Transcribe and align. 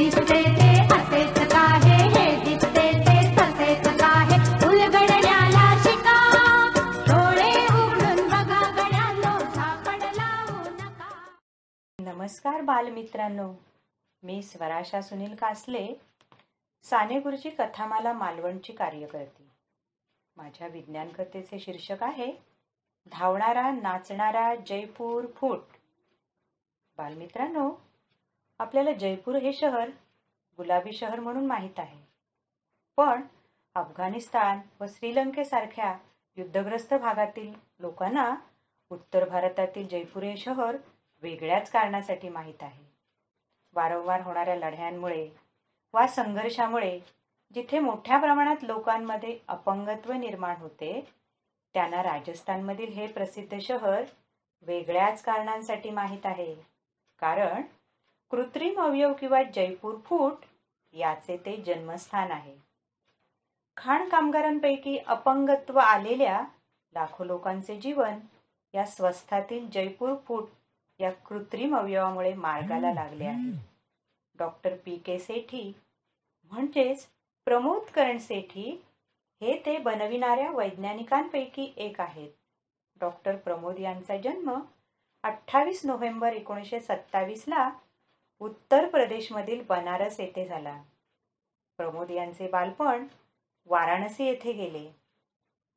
दिसते 0.00 0.44
ते 0.44 0.94
असेच 0.94 1.52
काहे? 1.52 2.08
हे 2.08 2.44
दिसते 2.44 2.92
ते 2.92 3.36
तसेच 3.36 3.98
काहे? 4.00 4.66
उलगडण्याला 4.68 5.78
शिका. 5.82 6.18
डोळे 6.84 7.64
उघडून 7.64 8.28
बघा 8.28 8.88
झापड 9.54 10.02
लावू 10.02 10.58
हो 10.58 10.70
नका. 10.70 11.36
नमस्कार 11.98 12.60
बालमित्रांनो. 12.60 13.54
मी 14.22 14.42
स्वराशा 14.42 15.02
सुनील 15.02 15.34
कासले 15.34 15.88
सानेगुरुची 16.82 17.50
कथामाला 17.50 18.12
मालवणची 18.12 18.72
कार्यकर्ती. 18.72 19.48
माझ्या 20.36 20.68
विज्ञान 20.68 21.08
कथेचे 21.08 21.58
शीर्षक 21.58 22.02
आहे 22.02 22.32
धावणारा 23.12 23.70
नाचणारा 23.70 24.54
जयपूर 24.54 25.24
फूट. 25.36 25.60
बालमित्रांनो 26.98 27.89
आपल्याला 28.60 28.92
जयपूर 28.92 29.36
हे 29.36 29.52
शहर 29.52 29.90
गुलाबी 30.58 30.92
शहर 30.92 31.20
म्हणून 31.20 31.46
माहीत 31.46 31.78
आहे. 31.78 31.98
पण 32.96 33.22
अफगाणिस्तान 33.74 34.60
व 34.80 34.86
श्रीलंकेसारख्या 34.88 35.94
युद्धग्रस्त 36.36 36.94
भागातील 36.94 37.52
लोकांना 37.78 38.34
उत्तर 38.90 39.28
भारतातील 39.28 39.88
जयपूर 39.88 40.22
हे 40.22 40.36
शहर 40.36 40.76
वेगळ्याच 41.22 41.70
कारणासाठी 41.70 42.28
माहीत 42.28 42.62
आहे. 42.62 42.84
वारंवार 43.72 44.20
होणाऱ्या 44.20 44.56
लढ्यांमुळे 44.56 45.28
वा 45.94 46.06
संघर्षामुळे 46.06 46.98
जिथे 47.54 47.78
मोठ्या 47.78 48.18
प्रमाणात 48.18 48.64
लोकांमध्ये 48.64 49.38
अपंगत्व 49.48 50.12
निर्माण 50.12 50.56
होते 50.56 51.08
त्यांना 51.74 52.02
राजस्थानमधील 52.02 52.92
हे 52.92 53.06
प्रसिद्ध 53.06 53.58
शहर 53.58 54.02
वेगळ्याच 54.62 55.22
कारणांसाठी 55.22 55.90
माहीत 55.90 56.26
आहे. 56.26 56.54
कारण 57.18 57.62
कृत्रिम 58.30 58.80
अवयव 58.80 59.12
किंवा 59.12 59.42
जयपूर 59.42 59.94
फूट 60.04 60.32
याचे 60.92 61.36
ते 61.36 61.56
जन्मस्थान 61.56 62.30
आहे. 62.30 62.56
खाण 63.76 64.08
कामगारांपैकी 64.08 64.98
अपंगत्व 64.98 65.78
आलेल्या 65.78 66.44
लाखो 66.94 67.24
लोकांचे 67.24 67.76
जीवन 67.76 68.18
या 68.74 68.86
स्वस्थातील 68.86 69.70
जयपूर 69.70 70.14
फूट 70.24 70.48
या 71.00 71.10
कृत्रिम 71.10 71.76
अवयवामुळे 71.76 72.34
मार्गाला 72.34 72.92
लागले 72.92 73.24
आहे. 73.24 73.50
Doctor 74.38 74.76
P. 74.84 74.96
के. 74.96 75.18
सेठी 75.18 75.72
म्हणजेच 76.50 77.06
प्रमोद 77.44 77.82
करण 77.82 78.18
सेठी 78.18 78.84
हे 79.40 79.62
ते 79.66 79.78
बनविणाऱ्या 79.78 80.50
वैज्ञानिकांपैकी 80.50 81.72
एक 81.76 82.00
आहेत. 82.00 82.30
डॉक्टर 83.00 83.36
प्रमोद 83.36 83.78
यांचा 83.78 84.16
जन्म 84.16 84.60
अठ्ठावीस 85.22 85.84
नोव्हेंबर 85.84 86.32
एकोणीसशे 86.32 86.80
सत्तावीसला 86.80 87.70
उत्तर 88.40 88.88
प्रदेशमधील 88.88 89.62
बनारस 89.68 90.20
येथे 90.20 90.46
झाला. 90.46 90.82
प्रमोद 91.78 92.10
यांचे 92.10 92.48
बालपण 92.48 93.06
वाराणसी 93.66 94.24
येथे 94.24 94.52
गेले. 94.52 94.88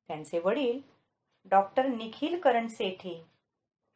त्यांचे 0.10 0.40
वडील 0.40 0.80
डॉक्टर 1.46 1.88
निखिल 1.88 2.40
करण 2.40 2.68
सेठी 2.68 3.24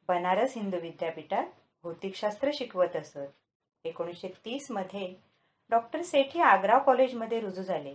बनारस 0.09 0.53
हिंदू 0.55 0.77
विद्यापीठात 0.79 1.45
भौतिकशास्त्र 1.83 2.49
शिकवत 2.53 2.95
असत. 2.95 3.17
एकोणीसशे 3.85 4.27
तीसमध्ये 4.45 5.13
डॉक्टर 5.69 6.01
सेठी 6.01 6.41
आग्रा 6.41 6.77
कॉलेजमध्ये 6.77 7.39
रुजू 7.39 7.63
झाले. 7.63 7.93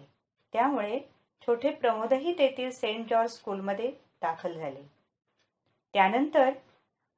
त्यामुळे 0.53 0.98
छोटे 1.47 1.70
प्रमोदही 1.70 2.33
तेथील 2.39 2.70
सेंट 2.70 3.09
जॉर्ज 3.11 3.31
स्कूलमध्ये 3.31 3.91
दाखल 4.23 4.59
झाले. 4.59 4.83
त्यानंतर 5.94 6.50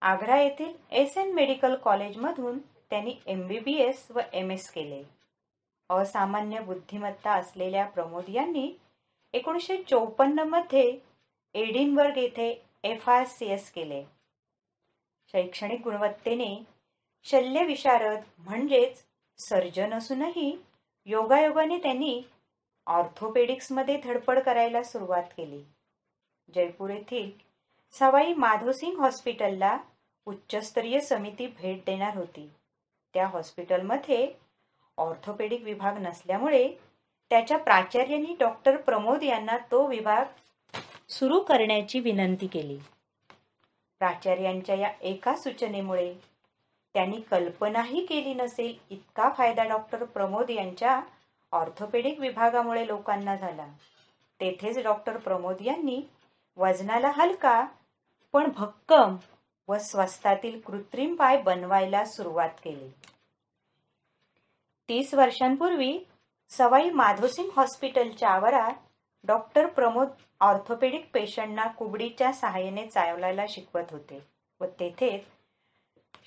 आग्रा 0.03 0.41
येथील 0.41 0.73
एस 0.91 1.17
एन 1.19 1.33
मेडिकल 1.35 1.75
कॉलेजमधून 1.75 2.59
त्यांनी 2.91 3.15
एम 3.27 3.47
बी 3.47 3.59
बी 3.59 3.75
एस 3.79 4.07
व 4.11 4.21
एम 4.33 4.51
एस 4.51 4.71
केले. 4.71 5.03
असामान्य 5.91 6.61
बुद्धिमत्ता 6.61 7.33
असलेल्या 7.33 7.87
प्रमोद 7.87 8.25
यांनी 8.29 8.73
एकोणीसशे 9.35 9.83
चौपन्नमध्ये 9.83 10.99
एडिनबर्ग 11.55 12.17
येथे 12.17 12.51
एफ 12.85 13.09
आर 13.09 13.25
सी 13.25 13.47
एस 13.47 13.71
केले. 13.73 14.03
शैक्षणिक 15.33 15.81
गुणवत्तेने 15.81 16.55
शल्यविशारद 17.27 18.23
म्हणजेच 18.39 19.05
सर्जन 19.39 19.95
असूनही 19.95 20.57
योगायोगाने 21.07 21.79
त्यांनी 21.79 22.21
ऑर्थोपेडिक्समध्ये 22.87 23.97
धडपड 24.05 24.39
करायला 24.39 24.83
सुरुवात 24.83 25.33
केली. 25.37 25.63
जयपूर 26.55 26.91
येथील 26.91 27.31
सवाई 27.93 28.35
माधोसिंग 28.35 28.99
हॉस्पिटलला 29.01 29.77
उच्चस्तरीय 30.27 31.01
समिती 31.01 31.47
भेट 31.47 31.85
देणार 31.87 32.17
होती. 32.17 32.49
त्या 33.15 33.27
हॉस्पिटलमध्ये 33.27 34.27
ऑर्थोपेडिक 34.99 35.63
विभाग 35.63 35.99
नसल्यामुळे 35.99 36.69
त्याच्या 37.31 37.59
प्राचार्यांनी 37.59 38.35
डॉक्टर 38.41 38.77
प्रमोद 38.77 39.23
यांना 39.23 39.57
तो 39.71 39.87
विभाग 39.87 40.25
सुरू 41.09 41.41
करण्याची 41.41 42.01
विनंती 42.01 42.47
केली. 42.47 42.77
प्राचार्यांच्या 44.01 44.75
या 44.75 44.91
एका 45.03 45.35
सूचनेमुळे 45.37 46.13
त्यांनी 46.95 47.21
कल्पनाही 47.21 48.05
केली 48.07 48.35
नसेल 48.35 48.75
इतका 48.91 49.29
फायदा 49.37 49.65
डॉक्टर 49.65 50.05
प्रमोद 50.05 50.51
यांच्या 50.51 51.01
ऑर्थोपेडिक 51.53 52.21
विभागामुळे 52.21 52.87
लोकांना 52.87 53.37
झाला. 53.37 53.67
तेथेच 54.41 54.79
डॉक्टर 54.79 55.17
प्रमोद 55.17 55.57
यांनी 55.61 56.01
वजनाला 56.57 57.11
हलका 57.17 57.65
पण 58.35 58.51
भक्कम 58.57 59.17
व 59.69 59.77
स्वस्तातील 59.79 60.61
कृत्रिम 60.61 61.15
पाय 61.15 61.37
बनवायला 61.43 62.05
सुरुवात 62.05 62.49
केली. 62.65 62.89
तीस 64.89 65.15
वर्षांपूर्वी 65.15 65.99
सवाई 66.51 66.91
माधोसिंग 66.91 67.51
हॉस्पिटलच्या 67.57 68.29
आवारात 68.29 68.73
डॉक्टर 69.25 69.67
प्रमोद 69.67 70.09
ऑर्थोपेडिक 70.41 71.09
पेशंटना 71.15 71.67
कुबडीच्या 71.67 72.33
सहाय्याने 72.33 72.87
चालवायला 72.87 73.45
शिकवत 73.49 73.91
होते 73.91 74.23
व 74.61 74.65
तेथे 74.81 75.27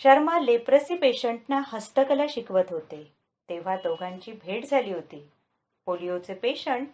शर्मा 0.03 0.39
लेप्रसी 0.39 0.95
पेशंटना 0.95 1.61
हस्तकला 1.67 2.25
शिकवत 2.29 2.71
होते. 2.71 3.11
तेव्हा 3.49 3.75
दोघांची 3.75 4.31
भेट 4.31 4.65
झाली 4.65 4.93
होती. 4.93 5.29
पोलिओचे 5.85 6.33
पेशंट 6.33 6.87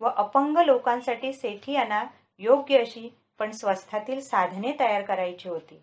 व 0.00 0.08
अपंग 0.16 0.56
लोकांसाठी 0.56 1.32
सेठी 1.32 1.72
यांना 1.72 2.04
योग्य 2.38 2.78
अशी 2.78 3.14
पण 3.38 3.50
स्वस्थातील 3.50 4.20
साधने 4.20 4.72
तयार 4.80 5.02
करायची 5.02 5.48
होती. 5.48 5.82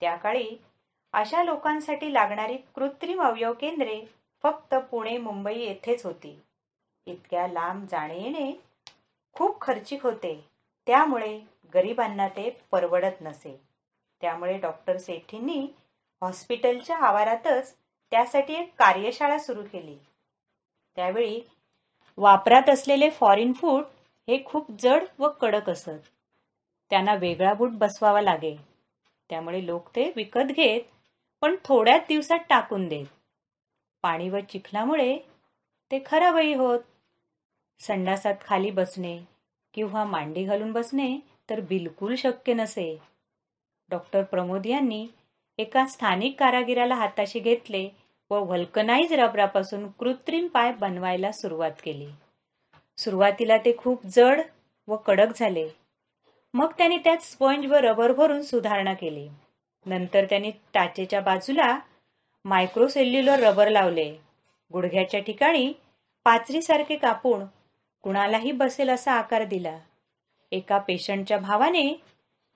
त्या 0.00 0.16
काळी 0.16 0.56
अशा 1.12 1.42
लोकांसाठी 1.42 2.12
लागणारी 2.14 2.56
कृत्रिम 2.56 3.22
अवयव 3.22 3.52
केंद्रे 3.52 4.00
फक्त 4.42 4.74
पुणे 4.74 5.18
मुंबई 5.18 5.58
येथेच 5.58 6.04
होती. 6.06 6.38
इतक्या 7.06 7.46
लांब 7.48 7.86
जाणे 7.90 8.22
येणे 8.22 8.52
खूप 9.32 9.60
खर्चिक 9.60 10.02
होते. 10.02 10.44
त्यामुळे 10.86 11.40
गरिबांना 11.74 12.28
ते 12.28 12.58
परवडत 12.70 13.20
नसे. 13.20 13.60
त्यामुळे 14.20 14.58
डॉक्टर 14.58 14.96
सेठींनी 14.96 15.66
हॉस्पिटलच्या 16.22 16.96
आवारातच 16.96 17.74
त्यासाठी 18.10 18.54
एक 18.54 18.72
कार्यशाळा 18.78 19.38
सुरू 19.38 19.62
केली. 19.62 19.96
त्यावेळी 20.96 21.40
वापरात 22.16 22.68
असलेले 22.68 23.10
फॉरिन 23.10 23.52
फूड 23.52 23.84
हे 24.28 24.44
खूप 24.44 24.70
जड 24.78 25.04
व 25.18 25.28
कडक 25.28 25.70
असत. 25.70 26.08
त्यांना 26.90 27.14
वेगळा 27.14 27.52
बूट 27.54 27.70
बसवावा 27.70 28.22
लागे. 28.22 28.67
त्यामुळे 29.30 29.66
लोक 29.66 29.88
ते 29.96 30.12
विकत 30.16 30.52
घेत 30.56 30.80
पण 31.40 31.56
थोड्याच 31.64 32.02
दिवसात 32.08 32.38
टाकून 32.38 32.88
देत. 32.88 33.06
पाणी 34.02 34.28
व 34.30 34.38
चिखलामुळे 34.40 35.18
ते 35.90 36.02
खराबही 36.06 36.54
होत. 36.54 36.80
संडासात 37.80 38.34
खाली 38.40 38.70
बसणे 38.70 39.18
किंवा 39.74 40.04
मांडी 40.04 40.44
घालून 40.44 40.72
बसणे 40.72 41.18
तर 41.50 41.60
बिलकुल 41.60 42.14
शक्य 42.14 42.54
नसे. 42.54 42.98
डॉक्टर 43.90 44.22
प्रमोद 44.22 44.66
यांनी 44.66 45.06
एका 45.58 45.86
स्थानिक 45.86 46.40
कारागिराला 46.40 46.94
हाताशी 46.94 47.40
घेतले 47.40 47.88
व 48.30 48.34
व्हल्कनाइज 48.34 49.12
रबरापासून 49.12 49.88
कृत्रिम 49.88 50.46
पाय 50.46 50.72
बनवायला 50.72 51.32
सुरुवात 51.32 51.70
केली. 51.84 52.08
सुरुवातीला 52.98 53.56
ते 53.56 53.76
खूप 53.76 54.06
जड 54.06 54.40
व 54.88 54.96
कडक 54.96 55.36
झाले. 55.36 55.68
मग 56.58 56.72
त्यांनी 56.78 56.96
त्यात 56.98 57.18
स्पंज 57.18 57.66
व 57.66 57.74
रबर 57.74 58.12
भरून 58.12 58.42
सुधारणा 58.42 58.94
केली. 58.94 59.28
नंतर 59.86 60.24
त्यांनी 60.24 60.50
टाचेच्या 60.74 61.20
बाजूला 61.20 61.78
मायक्रोसेल्युलर 62.44 63.38
रबर 63.38 63.68
लावले. 63.68 64.10
गुडघ्याच्या 64.72 65.20
ठिकाणी 65.20 65.72
पाचरीसारखे 66.24 66.96
कापून 66.96 67.44
कुणालाही 68.02 68.52
बसेल 68.52 68.90
असा 68.90 69.12
आकार 69.12 69.44
दिला. 69.44 69.78
एका 70.52 70.78
पेशंटच्या 70.78 71.38
भावाने 71.38 72.02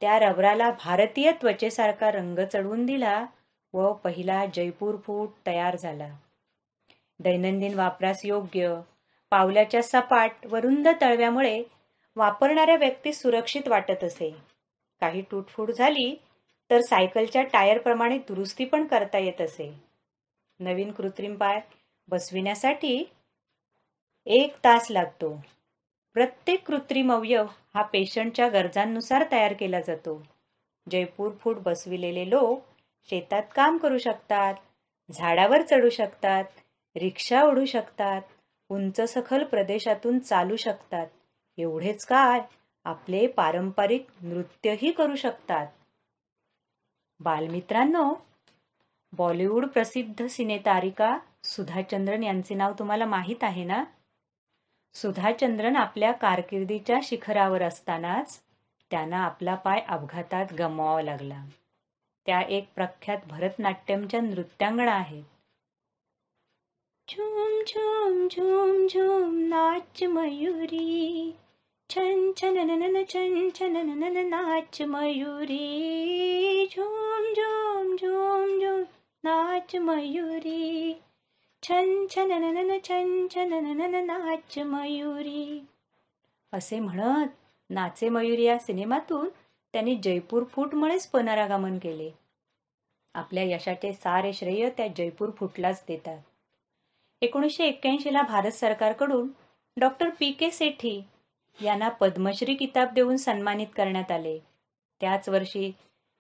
त्या 0.00 0.18
रबराला 0.18 0.70
भारतीय 0.70 1.32
त्वचेसारखा 1.32 2.10
रंग 2.10 2.38
चढवून 2.52 2.86
दिला 2.86 3.26
व 3.72 3.92
पहिला 3.92 4.46
जयपूर 4.46 4.96
फूट 4.96 5.30
तयार 5.46 5.76
झाला. 5.76 6.08
दैनंदिन 7.20 7.74
वापरास 7.74 8.24
योग्य 8.24 8.74
पावल्याच्या 9.30 9.82
सपाट 9.82 10.46
व 10.46 10.56
रुंद 10.56 10.88
तळव्यामुळे 11.00 11.62
वापरणाऱ्या 12.16 12.76
व्यक्ती 12.76 13.12
सुरक्षित 13.12 13.68
वाटत 13.68 14.04
असे. 14.04 14.30
काही 15.00 15.22
तुटफूट 15.22 15.70
झाली 15.70 16.14
तर 16.70 16.80
सायकलच्या 16.80 17.42
टायरप्रमाणे 17.42 18.18
दुरुस्ती 18.18 18.64
पण 18.64 18.86
करता 18.86 19.18
येत 19.18 19.40
असे. 19.40 19.72
नवीन 20.60 20.92
कृत्रिम 20.92 21.36
पाय 21.36 21.60
बसविण्यासाठी 22.08 23.04
एक 24.26 24.56
तास 24.64 24.90
लागतो. 24.90 25.40
प्रत्येक 26.14 26.66
कृत्रिम 26.66 27.12
अवयव 27.12 27.46
हा 27.74 27.82
पेशंटच्या 27.82 28.48
गरजांनुसार 28.48 29.24
तयार 29.32 29.52
केला 29.52 29.80
जातो. 29.80 30.22
जयपूर 30.90 31.32
फूट 31.40 31.56
बसविलेले 31.56 32.30
लोक 32.30 32.64
शेतात 33.10 33.42
काम 33.54 33.76
करू 33.76 33.98
शकतात 33.98 34.54
झाडावर 35.12 35.62
चढू 35.62 35.88
शकतात 35.88 36.44
रिक्षा 36.96 37.42
ओढू 37.42 37.64
शकतात 37.64 38.22
उंच 38.68 39.00
सखल 39.00 39.44
प्रदेशातून 39.44 40.18
चालू 40.18 40.56
शकतात. 40.56 41.06
एवढेच 41.58 42.04
काय? 42.04 42.40
आपले 42.84 43.26
पारंपरिक 43.26 44.06
नृत्यही 44.20 44.92
करू 44.92 45.16
शकतात. 45.16 45.66
बालमित्रांनो 47.20 48.14
बॉलिवूड 49.12 49.66
प्रसिद्ध 49.66 50.26
सिनेतारिका 50.26 51.18
सुधाचंद्रन 51.44 52.22
यांचे 52.22 52.54
नाव 52.54 52.72
तुम्हाला 52.78 53.04
माहीत 53.04 53.44
आहे 53.44 53.64
ना? 53.64 53.84
सुधाचंद्रन 54.94 55.76
आपल्या 55.76 56.12
कारकिर्दीच्या 56.12 56.98
शिखरावर 57.02 57.62
असतानाच 57.62 58.42
त्यांना 58.90 59.24
आपला 59.24 59.54
पाय 59.54 59.84
अपघातात 59.88 60.46
गमवावा 60.58 61.02
लागला. 61.02 61.44
त्या 62.26 62.40
एक 62.40 62.74
प्रख्यात 62.74 63.18
भरतनाट्यमच्या 63.26 64.20
नृत्यांगणा 64.20 64.92
आहेत. 64.92 65.24
झुम 67.08 67.62
झुम 67.68 68.28
झुम 68.28 68.86
झूम 68.86 69.41
नाच 69.52 70.02
मयुरी. 70.02 71.32
छन 71.90 72.32
छन 72.36 72.70
नन 72.70 73.02
छन 73.08 73.48
छन 73.58 73.76
नन 73.76 74.26
नाच 74.26 74.82
Mayuri. 74.82 76.66
Zone 76.76 77.22
zone 77.36 77.96
zone 77.96 78.60
zone 78.60 78.82
नाच 79.24 79.76
मयुरी. 79.76 80.92
छन 81.62 82.06
छन 82.10 82.30
नन 82.30 82.78
छन 82.88 83.26
छन 83.34 83.80
नन 83.80 83.94
नाच 83.94 84.58
मयुरी. 84.58 85.66
असे 86.52 86.80
म्हणत 86.80 87.26
नाचे 87.70 88.08
मयुरी 88.08 88.42
या 88.42 88.58
सिनेमातून 88.58 89.28
त्यांनी 89.72 89.96
जयपूर 89.96 90.42
फूटमुळेच 90.44 91.06
पुनरागमन 91.06 91.78
केले. 91.78 92.10
आपल्या 93.14 93.44
यशाचे 93.44 93.92
सारे 93.92 94.32
श्रेय 94.32 94.70
त्या 94.70 94.86
जयपूर 94.86 95.30
फूटलाच 95.30 95.84
देतात. 95.88 96.18
एकोणीसशे 97.22 97.64
एक्क्याऐंशीला 97.64 98.22
भारत 98.22 98.50
सरकारकडून 98.50 99.28
डॉक्टर 99.76 100.10
पी 100.10 100.32
के 100.32 100.50
सेठी 100.50 101.02
यांना 101.62 101.88
पद्मश्री 101.88 102.54
किताब 102.54 102.92
देऊन 102.94 103.16
सन्मानित 103.16 103.66
करण्यात 103.76 104.10
आले. 104.10 104.38
त्याच 105.00 105.28
वर्षी 105.28 105.72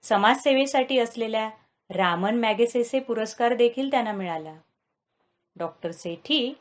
समाजसेवेसाठी 0.02 0.98
असलेल्या 0.98 1.50
रामन 1.90 2.40
मॅगेसेसे 2.40 3.00
पुरस्कार 3.00 3.54
देखील 3.54 3.90
त्यांना 3.90 4.12
मिळाला. 4.12 4.54
डॉक्टर 5.56 5.90
सेठी 5.90 6.54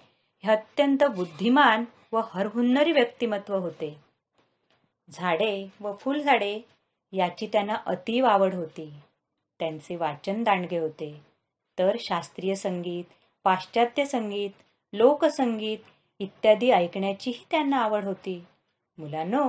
हे 0.43 0.51
अत्यंत 0.51 1.03
बुद्धिमान 1.03 1.85
व 2.11 2.21
हरहुन्नरी 2.33 2.91
व्यक्तिमत्व 2.91 3.55
होते. 3.55 3.97
झाडे 5.09 5.67
व 5.81 5.95
फुलझाडे 5.95 6.59
याची 7.11 7.47
त्यांना 7.47 7.75
अतीव 7.85 8.25
आवड 8.25 8.53
होती. 8.53 8.93
त्यांचे 9.59 9.95
वाचन 9.95 10.43
दांडगे 10.43 10.77
होते. 10.77 11.21
तर 11.79 11.95
शास्त्रीय 11.99 12.55
संगीत 12.55 13.03
पाश्चात्य 13.43 14.05
संगीत 14.05 14.49
लोकसंगीत 14.93 15.77
इत्यादी 16.21 16.69
ऐकण्याचीही 16.71 17.45
त्यांना 17.51 17.77
आवड 17.77 18.03
होती. 18.03 18.44
मुलांनो 18.97 19.44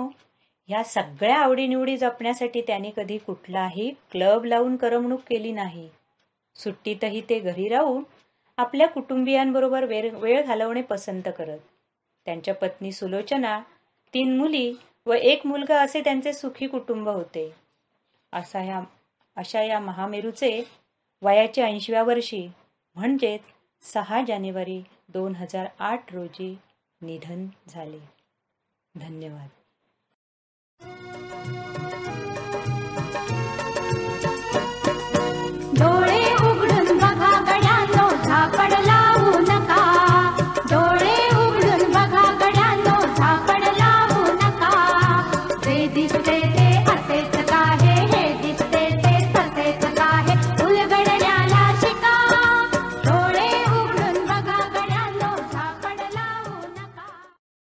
ह्या 0.68 0.82
सगळ्या 0.84 1.36
आवडीनिवडी 1.36 1.96
जपण्यासाठी 1.96 2.60
त्यांनी 2.60 2.90
कधी 2.96 3.18
कुठलाही 3.18 3.92
क्लब 4.10 4.44
लावून 4.44 4.76
करमणूक 4.76 5.20
केली 5.28 5.52
नाही. 5.52 5.88
सुट्टीतही 6.56 7.20
ते 7.20 7.38
घरी 7.38 7.68
राहून 7.68 8.02
आपल्या 8.56 8.88
कुटुंबियांबरोबर 8.88 9.84
वेळ 9.84 10.10
वेळ 10.14 10.42
घालवणे 10.42 10.82
पसंत 10.82 11.28
करत. 11.38 11.58
त्यांच्या 12.24 12.54
पत्नी 12.54 12.92
सुलोचना 12.92 13.60
तीन 14.14 14.36
मुली 14.36 14.72
व 15.06 15.12
एक 15.12 15.46
मुलगा 15.46 15.80
असे 15.80 16.00
त्यांचे 16.00 16.32
सुखी 16.32 16.66
कुटुंब 16.66 17.08
होते. 17.08 17.52
असा 18.32 18.60
ह्या 18.60 18.80
अशा 19.36 19.62
या 19.62 19.80
महामेरूचे 19.80 20.62
वयाच्या 21.22 21.66
ऐंशव्या 21.66 22.02
वर्षी 22.02 22.46
म्हणजेच 22.94 23.40
सहा 23.82 24.22
जानेवारी 24.28 24.82
दोन 25.12 25.34
हजार 25.36 25.66
आठ 25.78 26.12
रोजी 26.14 26.58
निधन 27.02 27.46
झाले. 27.68 28.00
धन्यवाद. 28.96 29.48